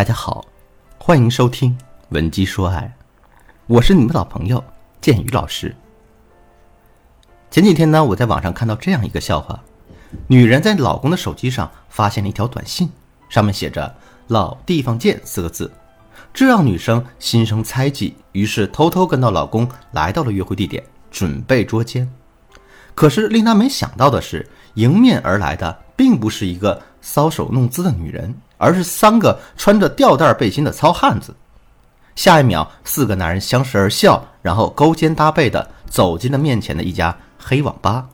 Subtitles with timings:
[0.00, 0.46] 大家好，
[0.96, 1.76] 欢迎收听
[2.08, 2.96] 《文姬说爱》，
[3.66, 4.64] 我是你们的老朋友
[4.98, 5.76] 建宇老师。
[7.50, 9.62] 前几天呢，我在网上看到这样一个笑话：
[10.26, 12.90] 女人在老公的手机上发现了一条短信，
[13.28, 13.94] 上面写着
[14.28, 15.70] “老地方见”四个字，
[16.32, 22.10] 这让女生心生猜忌，于是偷偷跟到老公来到了约会地点，准备捉奸。
[22.94, 28.34] 可是令她没想到的是，迎面而来的并不是一个搔首弄姿的女人。
[28.62, 31.34] 而是三个穿着吊带背心的糙汉子。
[32.14, 38.06] 下一秒，四个男人相视而笑，然后勾肩搭背的走进了面前的一家黑网吧。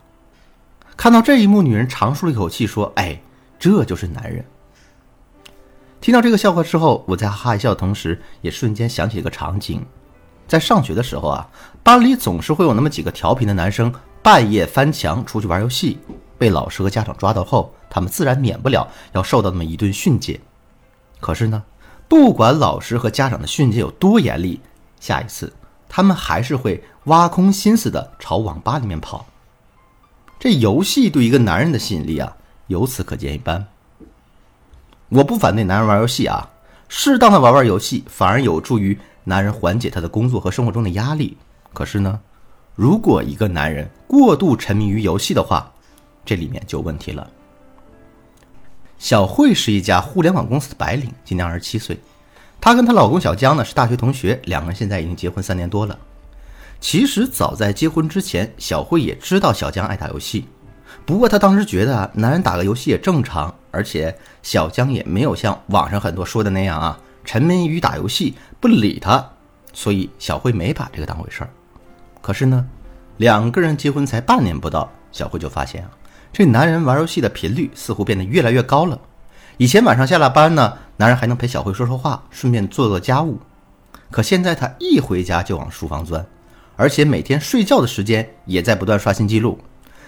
[0.95, 3.21] 看到这一幕，女人长舒了一口气，说：“哎，
[3.59, 4.45] 这就是男人。”
[5.99, 9.85] 听到这个笑话之后，我在哈哈一笑的同时，也瞬间想起一个场景：
[10.47, 11.45] 在上学的时候啊，
[11.83, 15.99] 班里总是会有那么几个调皮的男生，半夜翻墙出去玩游戏。
[16.37, 20.39] 被老师和家长抓到后，他们自然免不了要受到那么一顿训诫。
[21.19, 21.63] 可是呢，
[22.07, 24.61] 不管老师和家长的训诫有多严厉，
[24.99, 25.53] 下一次
[25.89, 29.25] 他们还是会挖空心思的朝网吧里面跑。
[30.39, 33.65] 这游戏对一个男人的吸引力啊，由此可见一斑。
[35.09, 36.51] 我不反对男人玩游戏啊，
[36.87, 41.37] 适当的玩玩游戏反而有助于男人缓解他的工作和生活中的压力。
[41.73, 42.19] 可是呢，
[42.75, 45.71] 如果一个男人过度沉迷于游戏的话，
[46.27, 47.27] 这里面就有问题了。
[48.99, 51.97] 小慧是一家互联网公司的白领，今年二十七岁。
[52.59, 55.97] 她跟她老公小江呢是大学同学，两个人现在已经结婚三年多了。
[56.81, 60.47] 其实早在结婚之前，小慧也知道小江爱打游戏，
[61.05, 69.23] 不过她当时觉得啊，男人打个游戏也正常，而且小江也没有像网上很多说的那样啊，沉迷于打游戏不理他，
[69.73, 71.49] 所以小慧没把这个当回事儿。
[72.21, 72.67] 可是呢，
[73.17, 75.91] 两个人结婚才半年不到，小慧就发现啊。
[76.31, 78.99] 这男人玩游戏的频率似乎变得越来越高了。
[79.57, 83.39] 以前晚上下了班呢，男人还能陪小慧说说话，顺便做做家务。
[84.11, 86.23] 可现在他一回家就往书房钻，
[86.75, 89.59] 而且每天睡觉的时间也在不断刷新记录。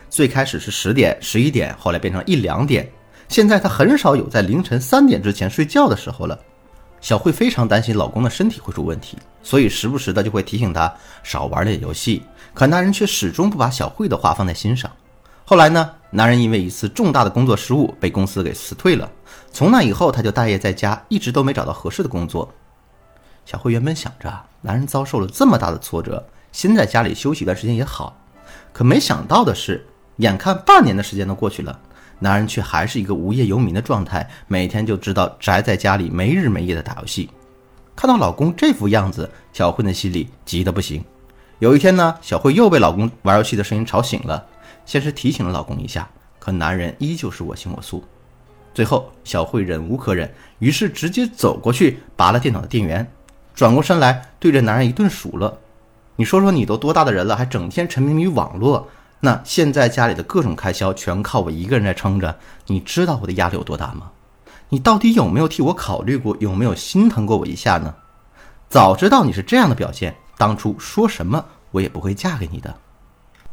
[0.09, 2.87] 最开始是十点、十一点，后来变成一两点，
[3.27, 6.37] 现在他很少有在凌晨三点之前睡觉的时候了。
[7.01, 10.93] 小慧非常担心老公的身体会出问题，所以时不时的就会提醒他
[11.23, 12.21] 少玩点游戏。
[12.53, 14.91] 可男人却始终不把小慧的话放在心上。
[15.45, 15.91] 后来呢？
[16.11, 19.09] 男人因为一次重大的工作失误被公司给辞退了。
[19.51, 22.51] 从那以后，他就待业在家，一直都没找到合适的工作。
[23.45, 24.31] 小慧原本想着，
[24.61, 28.17] 男人遭受了这么大的挫折，先在家里休息一段时间也好。
[28.73, 29.85] 可没想到的是，
[30.17, 31.79] 眼看半年的时间都过去了，
[32.19, 37.29] 男人却还是一个无业游民的状态，每天就知道宅在家里没日没夜的打游戏。
[37.95, 41.03] 看到老公这副样子，小慧的心里急得不行。
[41.59, 44.45] 有一天呢，小慧又被老公玩游戏的声音吵醒了。
[44.89, 48.03] 先是提醒了老公一下，可男人依旧是我行我素。
[48.73, 53.07] 最后，小慧忍无可忍，于是直接走过去拔了电脑的电源，
[53.53, 55.59] 转过身来对着男人一顿数落
[56.17, 58.87] ：“你说说，你都多大的人了，还整天沉迷于网络？
[59.19, 64.09] 那现在家里的各种开销全靠我一个人在撑着，你知道我的压力有多大吗？
[64.69, 67.93] 你到底有没有替我考虑过，有没有心疼过我一下呢？
[68.67, 72.75] 早知道你是这样的表现，当初说什么我也不会嫁给你的。”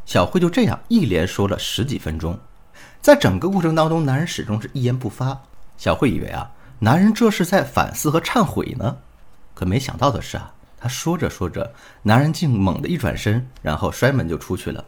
[0.07, 2.39] 小慧就这样一连说了十几分钟，
[3.03, 5.43] 在整个过程当中，男人始终是一言不发。
[5.77, 8.97] 小慧以为啊，男人这是在反思和忏悔呢，
[9.53, 14.85] 可没想到的是啊，他说着说着，男人竟猛地一转身，然后摔门就出去了。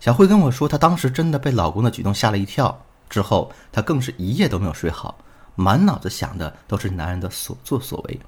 [0.00, 5.16] 小慧跟我说，她当时真的被老公的举动吓了一跳，之后她更是一夜都没有睡好，
[5.54, 8.18] 满脑子想的都是男人的所作所为。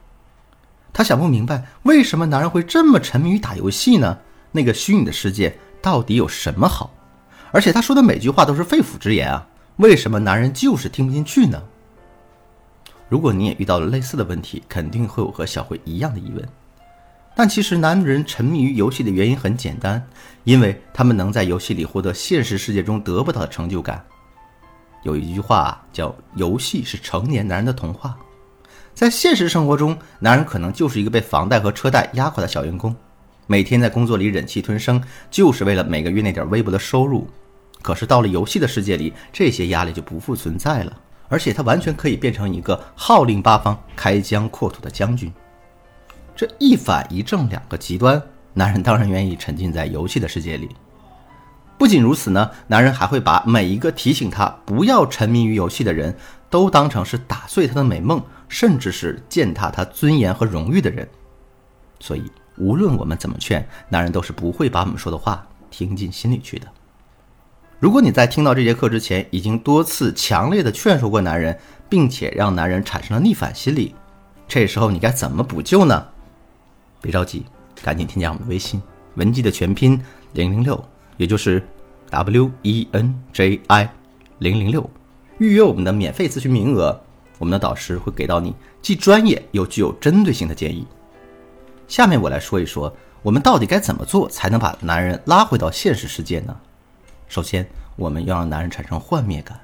[0.92, 4.16] 她想不明白，为什么男人会这么沉迷于打游戏呢？
[4.56, 6.90] 那个虚拟的世界到底有什么好？
[7.52, 9.46] 而且他说的每句话都是肺腑之言啊！
[9.76, 11.62] 为什么男人就是听不进去呢？
[13.10, 16.48] 如果你也遇到了类似的问题，肯定会有和小慧一样的疑问。
[17.36, 20.02] 但其实男人沉迷于游戏的原因很简单，
[20.44, 24.02] 因为他们能在游戏里获得现实世界中得不到的成就感。
[25.02, 28.16] 有一句话叫“游戏是成年男人的童话”。
[28.94, 32.96] 在现实生活中，男人可能就是一个被房贷和车贷压垮的小员工。
[33.46, 37.28] 每天在工作里忍气吞声，就是为了每个月那点微薄的收入。
[37.82, 40.92] 可是到了游戏的世界里，这些压力就不复存在了，
[41.28, 45.30] 而且他完全可以变成一个号令八方、开疆扩土的将军。
[46.34, 48.20] 这一反一正两个极端，
[48.54, 50.70] 男人当然愿意沉浸在游戏的世界里。
[51.76, 56.16] 不仅如此呢，男人还会把每一个提醒他不要沉迷于游戏的人
[56.48, 61.06] 都当成是打碎他的美梦，甚至是践踏他尊严和荣誉的人。
[62.00, 62.22] 所以。
[62.56, 66.66] 无论我们怎么劝，男人都是不会把我们说的话听进心里去的。
[67.80, 71.58] 如果你在听到这节课之前，已经多次强烈的劝说过男人，
[71.88, 73.94] 并且让男人产生了逆反心理，
[74.48, 76.06] 这时候你该怎么补救呢？
[77.02, 77.44] 别着急，
[77.82, 78.80] 赶紧添加我们的微信
[79.16, 80.00] 文姬的全拼
[80.32, 80.82] 零零六，
[81.16, 81.62] 也就是
[82.10, 83.90] W E N J I
[84.38, 84.88] 零零六，
[85.38, 86.98] 预约我们的免费咨询名额，
[87.38, 90.86] 我们的导师会给到你既专业又具有针对性的建议。
[91.94, 92.92] 下面我来说一说，
[93.22, 96.56] 我们到底该怎么做才能把男人拉回到现实世界呢？
[97.28, 97.64] 首先，
[97.94, 99.56] 我们要让男人产生幻灭感。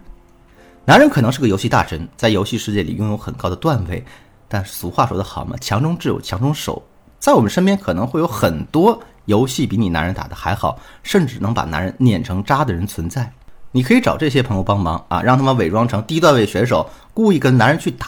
[0.85, 4.05] 男人可能是个游戏大神，在游戏世界里拥有很高的段位，
[4.47, 6.81] 但俗话说得好嘛，强中自有强中手。
[7.19, 13.29] 在我们身边可能会有很多游戏比你男人打的还好，甚至能把男人碾成渣的人存在。
[13.73, 18.07] 你可以找这些朋友帮忙啊，让他们伪装成低段位选手，故意跟男人去打。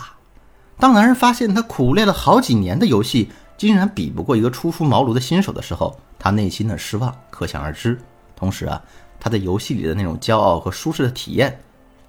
[0.78, 3.30] 当男人发现他苦练了好几年的游戏
[3.62, 7.96] 竟然比不过一个初出茅庐的新手的时候，他内心的失望可想而知。
[8.34, 8.82] 同时啊，
[9.20, 11.56] 他在游戏里的那种骄傲和舒适的体验，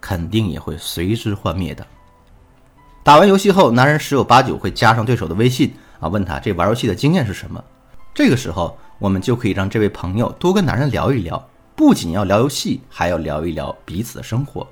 [0.02, 1.86] 肯定也会随之幻灭的。
[3.04, 5.72] 打完游戏后，男人十有八九会加上对手的微信。
[6.00, 7.64] 啊，问他这玩游戏的经验是什么？
[8.16, 14.68] 这个时候，我们就可以让这位朋友多跟男人聊一聊，不仅要聊游戏，还要聊一聊彼此的生活。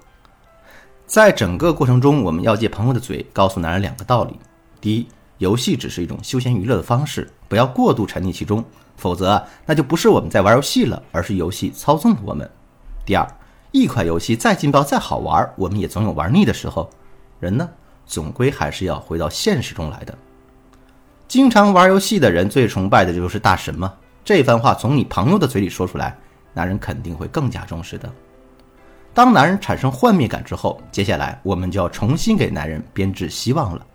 [1.06, 4.39] 在整个过程中，我们要借朋友的嘴告诉男人两个道理：
[4.81, 5.07] 第一，
[5.42, 8.64] 游戏只是一种休闲娱乐的方式，不要过度沉溺其中，
[8.96, 12.48] 否则那就不是我们在玩游戏了，而是游戏操纵了我们；
[13.04, 13.28] 第二，
[13.72, 16.88] 一款游戏再劲爆、再好玩，我们也总有玩腻的时候，
[17.40, 17.68] 人呢，
[18.06, 20.16] 总归还是要回到现实中来的。
[21.28, 23.92] 经常玩游戏的人最崇拜的就是大神吗？
[24.24, 26.16] 这番话从你朋友的嘴里说出来，
[26.54, 28.08] 男人肯定会更加重视的。
[29.12, 33.88] 当男人产生幻灭感之后，接下来我们就要重新给男人编织希望了。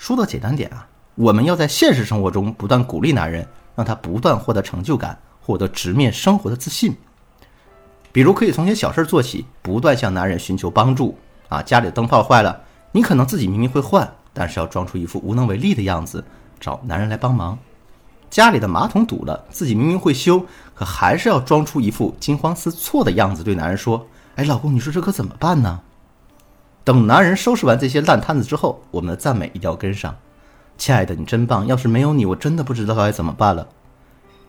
[0.00, 6.96] 说的简单点啊，我们要在现实生活中不断鼓励男人，让他不断获得成就感，获得直面生活的自信。
[8.10, 11.18] 比如可以从些小事做起，不断向男人寻求帮助
[11.50, 11.62] 啊。
[11.62, 12.58] 家里的灯泡坏了，
[12.92, 16.24] 你可能自己明明会换，但是要装出一副无能为力的样子。
[16.58, 17.58] 找男人来帮忙，
[18.30, 20.42] 家里的马桶堵了，自己明明会修，
[20.74, 24.06] 可还是要装出一副惊慌失措的样子，对男人说
[24.36, 25.78] ：“哎，老公，你说这可怎么办呢？”
[26.82, 30.16] 等男人收拾完这些烂摊子之后，我们的赞美一定要跟上。
[30.78, 31.66] 亲爱的，你真棒！
[31.66, 33.68] 要是没有你，我真的不知道该怎么办了。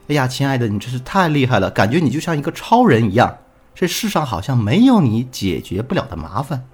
[0.08, 3.38] 哎呀，亲爱的，你真是太厉害了，感觉你就像一个超人一样。
[3.76, 6.66] 这世上好像没有你解决不了的麻烦。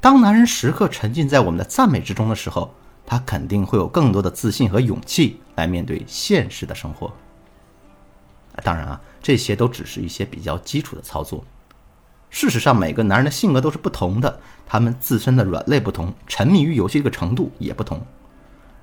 [0.00, 2.74] 当男人时刻沉浸在我们的赞美之中的时候，
[3.06, 7.12] 他肯定会有更多的自信和勇气来面对现实的生活。
[8.62, 11.42] 当然啊，这些都只是一些比较基础的操作。
[12.30, 18.00] 事实上，每个男人的性格都是不同的，他们自身的软肋不同，沉迷于游戏这个程度也不同。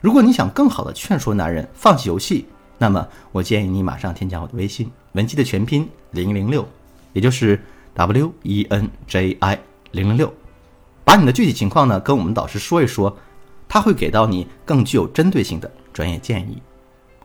[0.01, 2.47] 如果你想更好的劝说男人放弃游戏，
[2.77, 6.67] 那么我建议你马上添加我的微信文姬的全拼零零六，
[7.13, 7.59] 也就是
[7.93, 9.59] W E N J I
[9.91, 10.33] 零零六，
[11.03, 13.17] 把你的具体情况呢跟我们导师说一说。
[13.67, 16.61] 他会给到你更具有针对性的专业建议。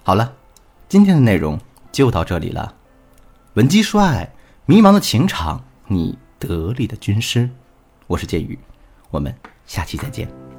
[0.03, 0.33] 好了，
[0.89, 1.61] 今天的内容
[1.93, 2.75] 就到这里了。
[3.55, 4.33] 文姬说爱，
[4.65, 7.51] 迷茫的情场，你得力的军师。
[8.07, 8.57] 我是剑宇，
[9.11, 9.35] 我们
[9.67, 10.50] 下期再见。